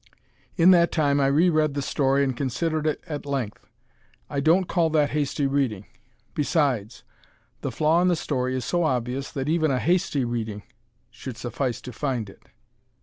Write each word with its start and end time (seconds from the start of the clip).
In 0.55 0.71
that 0.71 0.91
time 0.91 1.19
I 1.21 1.27
re 1.27 1.47
read 1.51 1.75
the 1.75 1.81
story 1.83 2.23
and 2.23 2.35
considered 2.35 2.87
it 2.87 3.01
at 3.05 3.23
length. 3.23 3.67
I 4.31 4.39
don't 4.39 4.67
call 4.67 4.89
that 4.89 5.11
hasty 5.11 5.45
reading. 5.45 5.85
Besides, 6.33 7.03
the 7.61 7.69
flaw 7.71 8.01
in 8.01 8.07
the 8.07 8.15
story 8.15 8.55
is 8.55 8.65
so 8.65 8.83
obvious 8.83 9.31
that 9.31 9.47
even 9.47 9.69
a 9.69 9.77
"hasty" 9.77 10.25
reading 10.25 10.63
should 11.11 11.37
suffice 11.37 11.81
to 11.81 11.93
find 11.93 12.31
it. 12.31 12.41